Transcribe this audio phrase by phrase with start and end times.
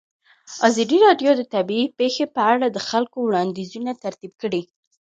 [0.67, 4.61] ازادي راډیو د طبیعي پېښې په اړه د خلکو وړاندیزونه ترتیب کړي.